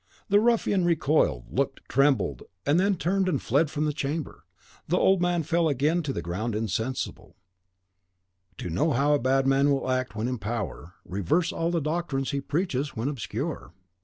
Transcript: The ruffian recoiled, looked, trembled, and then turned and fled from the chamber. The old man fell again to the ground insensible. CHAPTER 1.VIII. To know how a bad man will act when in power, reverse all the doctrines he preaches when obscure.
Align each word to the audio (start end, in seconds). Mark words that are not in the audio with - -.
The 0.29 0.39
ruffian 0.39 0.83
recoiled, 0.83 1.43
looked, 1.51 1.81
trembled, 1.87 2.41
and 2.65 2.79
then 2.79 2.95
turned 2.95 3.29
and 3.29 3.39
fled 3.39 3.69
from 3.69 3.85
the 3.85 3.93
chamber. 3.93 4.45
The 4.87 4.97
old 4.97 5.21
man 5.21 5.43
fell 5.43 5.69
again 5.69 6.01
to 6.01 6.11
the 6.11 6.23
ground 6.23 6.55
insensible. 6.55 7.35
CHAPTER 8.57 8.69
1.VIII. 8.69 8.69
To 8.69 8.73
know 8.73 8.91
how 8.93 9.13
a 9.13 9.19
bad 9.19 9.45
man 9.45 9.69
will 9.69 9.91
act 9.91 10.15
when 10.15 10.27
in 10.27 10.39
power, 10.39 10.95
reverse 11.05 11.51
all 11.53 11.69
the 11.69 11.81
doctrines 11.81 12.31
he 12.31 12.41
preaches 12.41 12.95
when 12.95 13.09
obscure. 13.09 13.75